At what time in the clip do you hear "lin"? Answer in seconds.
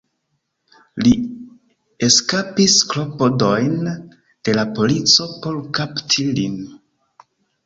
6.41-6.59